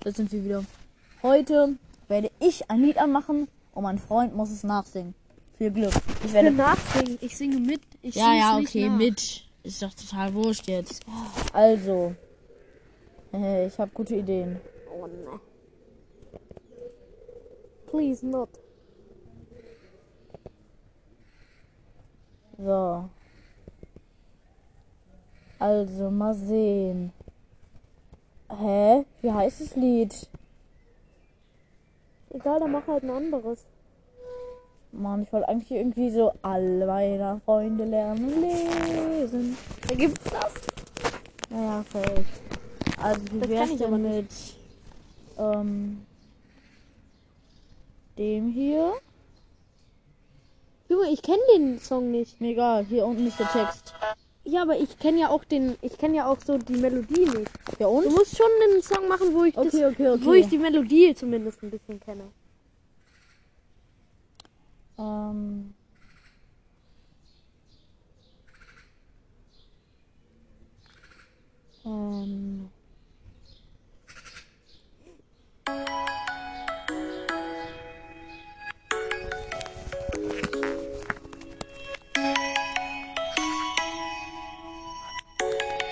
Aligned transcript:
da 0.00 0.12
sind 0.12 0.32
wir 0.32 0.44
wieder. 0.44 0.64
Heute 1.22 1.76
werde 2.08 2.30
ich 2.40 2.70
ein 2.70 2.82
Lied 2.82 2.98
anmachen 2.98 3.48
und 3.72 3.82
mein 3.82 3.98
Freund 3.98 4.34
muss 4.34 4.50
es 4.50 4.64
nachsingen. 4.64 5.14
Viel 5.56 5.70
Glück. 5.70 5.92
Ich 6.24 6.32
werde 6.32 6.50
nachsingen. 6.52 7.18
Ich 7.20 7.36
singe 7.36 7.58
mit. 7.58 7.80
Ich 8.02 8.14
Ja, 8.14 8.32
ja, 8.34 8.58
okay, 8.58 8.88
mit. 8.88 9.44
Ist 9.64 9.82
doch 9.82 9.92
total 9.92 10.32
wurscht 10.34 10.68
jetzt. 10.68 11.04
Also. 11.52 12.14
Äh, 13.32 13.66
ich 13.66 13.78
habe 13.78 13.90
gute 13.92 14.14
Ideen. 14.14 14.60
Oh 14.90 15.06
ne. 15.06 15.40
Please 17.90 18.24
not. 18.24 18.48
So. 22.56 23.08
Also, 25.58 26.10
mal 26.10 26.34
sehen. 26.34 27.12
Hä? 28.50 29.04
Wie 29.20 29.32
heißt 29.32 29.60
das 29.60 29.76
Lied? 29.76 30.28
Egal, 32.30 32.60
dann 32.60 32.72
mach 32.72 32.86
halt 32.86 33.04
ein 33.04 33.10
anderes. 33.10 33.66
Mann, 34.92 35.22
ich 35.22 35.32
wollte 35.32 35.48
eigentlich 35.48 35.70
irgendwie 35.70 36.10
so 36.10 36.32
alle 36.42 36.86
meiner 36.86 37.40
Freunde 37.44 37.84
lernen 37.84 38.40
lesen. 38.40 39.56
Da 39.86 39.94
gibt's 39.94 40.24
das. 40.30 40.52
Naja, 41.50 41.84
fake. 41.84 42.24
Also, 43.00 43.20
wie 43.32 43.40
Das 43.40 43.48
wär's 43.48 43.68
kann 43.68 43.76
ich 43.76 43.84
aber 43.84 43.98
denn 43.98 44.16
mit 44.16 44.30
ähm, 45.38 46.06
dem 48.16 48.48
hier? 48.48 48.94
Junge, 50.88 51.10
ich 51.10 51.22
kenne 51.22 51.42
den 51.54 51.78
Song 51.78 52.10
nicht. 52.10 52.40
Mir 52.40 52.52
egal, 52.52 52.84
hier 52.86 53.04
unten 53.06 53.26
ist 53.26 53.38
der 53.38 53.48
Text. 53.48 53.94
Ja, 54.50 54.62
aber 54.62 54.78
ich 54.78 54.98
kenne 54.98 55.20
ja 55.20 55.28
auch 55.28 55.44
den, 55.44 55.76
ich 55.82 55.98
kenne 55.98 56.16
ja 56.16 56.26
auch 56.26 56.38
so 56.40 56.56
die 56.56 56.76
Melodie 56.76 57.26
nicht. 57.26 57.50
Ja 57.78 57.86
und? 57.86 58.04
Du 58.06 58.10
musst 58.10 58.34
schon 58.34 58.46
einen 58.62 58.82
Song 58.82 59.06
machen, 59.06 59.34
wo 59.34 59.44
ich 59.44 59.54
das, 59.54 59.66
Okay, 59.66 59.84
okay, 59.84 60.08
okay. 60.08 60.24
wo 60.24 60.32
ich 60.32 60.46
die 60.48 60.56
Melodie 60.56 61.14
zumindest 61.14 61.62
ein 61.62 61.70
bisschen 61.70 62.00
kenne. 62.00 62.24
Ähm. 64.98 65.04
Ähm. 65.04 65.74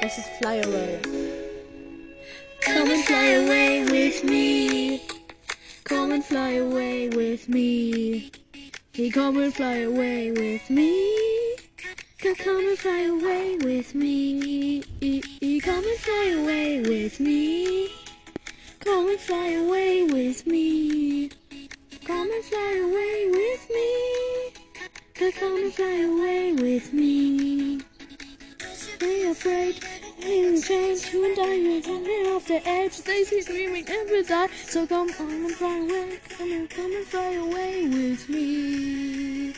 Das 0.00 0.16
ist 0.16 0.28
Fly 0.38 0.62
Away. 0.64 0.98
Come 2.62 2.90
and 2.90 3.04
fly 3.04 3.34
away 3.34 3.84
with 3.84 4.24
me. 4.24 5.02
Come 5.84 6.12
and 6.12 6.24
fly 6.24 6.52
away 6.52 7.10
with 7.10 7.48
me. 7.50 8.30
Come 9.12 9.36
and 9.42 9.52
fly 9.52 9.82
away 9.82 10.32
with 10.32 10.70
me. 10.70 11.56
Come, 12.18 12.66
and 12.66 12.78
fly 12.78 13.02
away 13.02 13.58
with 13.58 13.94
me. 13.94 14.82
Come 15.60 15.84
and 15.84 15.98
fly 15.98 16.34
away 16.38 16.80
with 16.80 17.20
me. 17.20 17.90
Come 18.80 19.08
and 19.08 19.20
fly 19.20 19.50
away 19.52 20.04
with 20.04 20.46
me. 20.46 21.30
Come 22.06 22.30
and 22.30 22.44
fly 22.44 22.72
away 22.84 23.30
with 23.30 23.70
me. 23.70 25.32
Come 25.32 25.56
and 25.56 25.74
fly 25.74 26.00
away 26.02 26.52
with 26.54 26.92
me. 26.94 27.80
Afraid, 29.30 29.76
things 30.18 30.66
change. 30.66 31.12
You 31.12 31.24
and 31.24 31.38
I 31.38 31.42
are 31.42 31.92
running 31.92 32.26
off 32.34 32.48
the 32.48 32.60
edge. 32.68 33.00
They 33.02 33.22
see 33.22 33.42
screaming 33.42 33.86
and 33.88 34.26
die. 34.26 34.48
So 34.66 34.88
come 34.88 35.08
on 35.20 35.30
and 35.30 35.52
fly 35.52 35.78
away. 35.78 36.18
Come 36.36 36.52
on, 36.52 36.66
come 36.66 36.92
and 36.92 37.06
fly 37.06 37.34
away 37.34 37.86
with 37.86 38.28
me. 38.28 39.54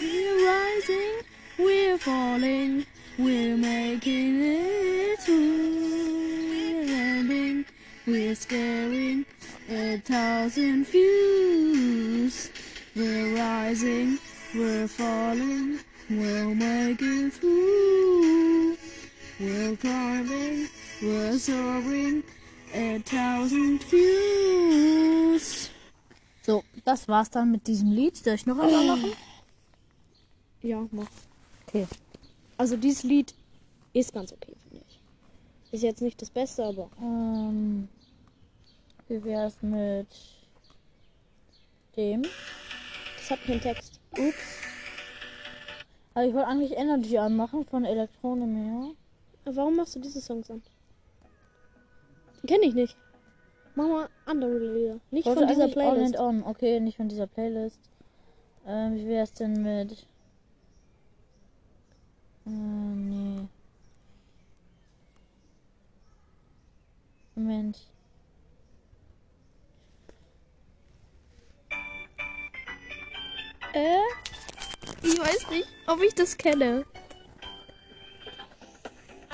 We're 0.00 0.44
rising, 0.44 1.20
we're 1.56 1.98
falling, 1.98 2.84
we're 3.16 3.56
making 3.56 4.42
it 4.42 5.20
through. 5.20 6.50
We're 6.50 6.84
landing, 6.84 7.64
we're 8.06 8.34
scaring 8.34 9.24
a 9.68 9.98
thousand 9.98 10.88
views. 10.88 12.50
We're 12.96 13.36
rising, 13.36 14.18
we're 14.54 14.88
falling, 14.88 15.78
we'll 16.08 16.54
make 16.54 17.00
it 17.02 17.32
through. 17.34 18.76
We're 19.38 19.76
climbing, 19.76 20.68
we're 21.02 21.38
soaring 21.38 22.22
a 22.74 22.98
thousand 23.00 23.82
views. 23.84 25.70
So, 26.42 26.62
das 26.84 27.06
war's 27.08 27.30
dann 27.30 27.50
mit 27.52 27.66
diesem 27.66 27.90
Lied. 27.92 28.16
Soll 28.16 28.34
ich 28.34 28.46
noch 28.46 28.58
einmal 28.58 28.86
machen? 28.86 29.12
Ja, 30.62 30.86
mach. 30.90 31.06
Okay. 31.66 31.86
Also 32.56 32.76
dieses 32.76 33.02
Lied 33.04 33.34
ist 33.92 34.12
ganz 34.12 34.32
okay, 34.32 34.54
finde 34.68 34.84
ich. 34.88 35.00
Ist 35.72 35.82
jetzt 35.82 36.02
nicht 36.02 36.20
das 36.20 36.30
Beste, 36.30 36.64
aber 36.64 36.90
Ähm, 37.00 37.88
wie 39.08 39.22
wär's 39.24 39.54
mit 39.62 40.08
dem? 41.96 42.22
das 42.22 43.30
hat 43.30 43.44
keinen 43.44 43.60
Text. 43.60 43.99
Ups. 44.12 44.34
Also 46.14 46.28
ich 46.28 46.34
wollte 46.34 46.48
eigentlich 46.48 46.76
Energy 46.76 47.18
anmachen 47.18 47.64
von 47.64 47.84
Elektronemia. 47.84 48.90
Aber 49.44 49.56
Warum 49.56 49.76
machst 49.76 49.94
du 49.94 50.00
diese 50.00 50.20
Songs 50.20 50.50
an? 50.50 50.62
Kenn 52.46 52.62
ich 52.62 52.74
nicht. 52.74 52.96
Mach 53.74 53.86
mal 53.86 54.08
andere 54.26 54.58
Lieder. 54.58 55.00
Nicht 55.10 55.28
von 55.28 55.46
dieser 55.46 55.64
eigentlich 55.64 55.76
On 55.76 55.82
Playlist. 55.82 56.18
and 56.18 56.42
On. 56.42 56.42
Okay, 56.44 56.80
nicht 56.80 56.96
von 56.96 57.08
dieser 57.08 57.26
Playlist. 57.26 57.80
Ähm, 58.66 58.96
wie 58.96 59.06
wär's 59.06 59.32
denn 59.32 59.62
mit... 59.62 60.06
Ähm, 62.46 63.08
nee. 63.08 63.48
Moment. 67.34 67.78
Äh? 73.74 73.98
Ich 75.02 75.18
weiß 75.18 75.50
nicht, 75.50 75.68
ob 75.86 76.02
ich 76.02 76.14
das 76.14 76.36
kenne. 76.36 76.84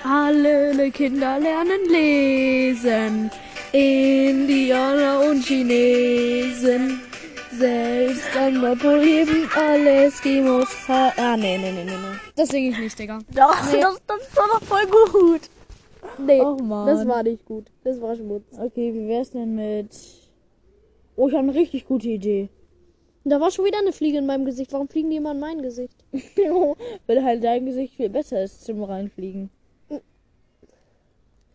Alle 0.05 0.91
Kinder 0.91 1.39
lernen 1.39 1.89
lesen. 1.89 3.31
Indianer 3.73 5.21
und 5.29 5.45
Chinesen. 5.45 7.01
Selbst 7.59 8.37
an 8.37 8.61
Nordpol 8.61 9.01
alle 9.57 10.05
Eskimos. 10.05 10.69
Ah, 10.89 11.37
nee, 11.37 11.57
nee, 11.59 11.73
nee, 11.73 11.85
nee, 11.85 11.91
nee. 11.91 12.19
Das 12.37 12.51
singe 12.51 12.69
ich 12.69 12.79
nicht, 12.79 12.99
Digga. 12.99 13.19
Doch, 13.35 13.57
das, 13.73 14.03
das 14.07 14.37
war 14.37 14.49
doch 14.49 14.63
voll 14.63 14.87
gut. 14.87 15.41
Nee, 16.19 16.43
Mann. 16.43 16.87
das 16.87 17.07
war 17.09 17.23
nicht 17.23 17.45
gut. 17.47 17.67
Das 17.83 18.01
war 18.01 18.15
Schmutz. 18.15 18.45
Okay, 18.59 18.93
wie 18.95 19.09
wär's 19.09 19.31
denn 19.31 19.55
mit... 19.55 19.91
Oh, 21.17 21.29
ich 21.29 21.35
habe 21.35 21.49
eine 21.49 21.55
richtig 21.55 21.87
gute 21.87 22.09
Idee. 22.09 22.51
Da 23.29 23.41
war 23.41 23.51
schon 23.51 23.65
wieder 23.65 23.79
eine 23.79 23.93
Fliege 23.93 24.19
in 24.19 24.27
meinem 24.27 24.45
Gesicht. 24.45 24.73
Warum 24.73 24.89
fliegen 24.89 25.11
die 25.11 25.17
immer 25.17 25.33
in 25.33 25.41
mein 25.41 25.61
Gesicht? 25.61 25.97
Weil 27.07 27.25
halt 27.25 27.43
dein 27.43 27.67
Gesicht 27.67 27.95
viel 27.95 28.09
besser 28.09 28.45
ist 28.45 28.65
zum 28.65 28.85
Reinfliegen. 28.85 29.51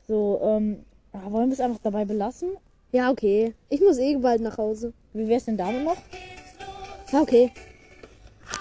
So, 0.06 0.42
ähm, 0.44 0.84
ah, 1.14 1.32
wollen 1.32 1.48
wir 1.48 1.54
es 1.54 1.62
einfach 1.62 1.80
dabei 1.82 2.04
belassen? 2.04 2.50
Ja, 2.92 3.10
okay. 3.10 3.54
Ich 3.70 3.80
muss 3.80 4.00
eh 4.00 4.18
bald 4.18 4.42
nach 4.42 4.58
Hause. 4.58 4.92
Wie 5.14 5.30
wär's 5.30 5.46
denn 5.46 5.56
damit 5.56 5.86
noch? 5.86 5.96
Ja, 7.14 7.22
okay. 7.22 7.52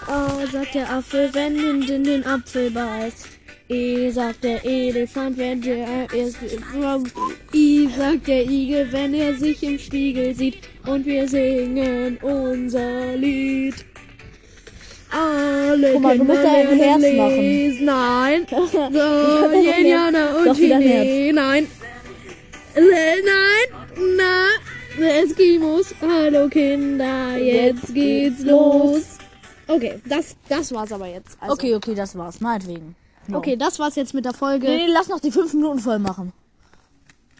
A 0.07 0.47
sagt 0.47 0.75
der 0.75 0.89
Apfel, 0.89 1.33
wenn 1.33 1.57
in 1.57 1.81
den, 1.81 2.03
den 2.05 2.25
Apfel 2.25 2.71
beißt. 2.71 3.27
E 3.71 4.11
sagt 4.11 4.43
der 4.43 4.65
Elefant, 4.65 5.37
wenn 5.37 5.61
der 5.61 6.07
erst 6.13 6.37
I 7.53 7.89
sagt 7.97 8.27
der 8.27 8.43
Igel, 8.43 8.91
wenn 8.91 9.13
er 9.13 9.33
sich 9.35 9.63
im 9.63 9.79
Spiegel 9.79 10.35
sieht. 10.35 10.57
Und 10.85 11.05
wir 11.05 11.25
singen 11.27 12.17
unser 12.21 13.15
Lied. 13.15 13.75
Alle 15.09 15.93
Guck 15.93 16.01
mal, 16.01 16.17
du 16.17 16.23
musst 16.25 16.43
da 16.43 16.51
ein 16.51 16.79
Herz 16.79 17.01
machen. 17.15 17.85
Nein. 17.85 18.47
So. 18.71 19.71
Indianer 19.79 20.37
und 20.37 20.55
Chinesen. 20.57 21.35
Nein. 21.35 21.67
Nein. 22.75 23.67
Na. 24.17 24.47
Eskimos. 24.99 25.95
Hallo 26.01 26.49
Kinder, 26.49 27.37
jetzt 27.37 27.93
geht's 27.93 28.43
los. 28.43 29.17
Okay, 29.67 30.01
das, 30.05 30.35
das 30.49 30.73
war's 30.73 30.91
aber 30.91 31.07
jetzt. 31.07 31.37
Also, 31.39 31.53
Okay, 31.53 31.75
okay, 31.75 31.95
das 31.95 32.17
war's. 32.17 32.41
Meinetwegen. 32.41 32.95
Ja. 33.31 33.37
Okay, 33.37 33.55
das 33.55 33.79
war's 33.79 33.95
jetzt 33.95 34.13
mit 34.13 34.25
der 34.25 34.33
Folge. 34.33 34.67
Nee, 34.67 34.85
nee, 34.85 34.91
lass 34.91 35.07
noch 35.09 35.19
die 35.19 35.31
fünf 35.31 35.53
Minuten 35.53 35.79
voll 35.79 35.99
machen. 35.99 36.33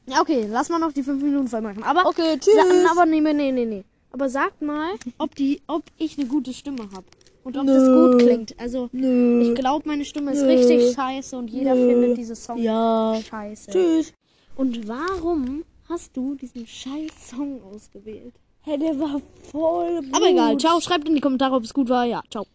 Ja, 0.08 0.22
okay, 0.22 0.48
lass 0.50 0.70
mal 0.70 0.80
noch 0.80 0.92
die 0.92 1.04
fünf 1.04 1.22
Minuten 1.22 1.48
voll 1.48 1.62
machen. 1.62 1.84
Aber, 1.84 2.06
Okay, 2.08 2.38
tschüss. 2.40 2.56
Aber 2.92 3.06
nee, 3.06 3.22
nee, 3.22 3.52
nee, 3.52 3.66
nee. 3.66 3.84
Aber 4.12 4.28
sagt 4.30 4.62
mal, 4.62 4.90
ob 5.18 5.36
die, 5.36 5.62
ob 5.68 5.84
ich 5.98 6.18
eine 6.18 6.28
gute 6.28 6.54
Stimme 6.54 6.84
habe. 6.94 7.06
Und 7.44 7.58
ob 7.58 7.66
Nö. 7.66 7.74
das 7.74 7.88
gut 7.88 8.20
klingt. 8.22 8.60
Also, 8.60 8.90
Nö. 8.92 9.42
ich 9.42 9.56
glaube, 9.56 9.88
meine 9.88 10.06
Stimme 10.06 10.32
ist 10.32 10.42
Nö. 10.42 10.48
richtig 10.50 10.94
scheiße 10.94 11.36
und 11.38 11.50
jeder 11.50 11.74
findet 11.76 12.18
diese 12.18 12.36
Song 12.36 12.58
Ja. 12.58 13.18
scheiße. 13.30 13.72
Tschüss. 13.72 14.14
Und 14.56 14.88
warum 14.88 15.64
hast 15.90 16.16
du 16.16 16.36
diesen 16.36 16.68
scheiß 16.68 17.10
Song 17.30 17.62
ausgewählt? 17.64 18.34
Hey, 18.64 18.78
der 18.78 19.00
war 19.00 19.20
voll 19.52 20.02
gut. 20.02 20.14
Aber 20.16 20.28
egal, 20.30 20.58
ciao, 20.58 20.80
schreibt 20.82 21.08
in 21.08 21.16
die 21.16 21.22
Kommentare, 21.22 21.56
ob 21.56 21.64
es 21.64 21.74
gut 21.74 21.90
war. 21.90 22.06
Ja, 22.06 22.22
ciao. 22.30 22.46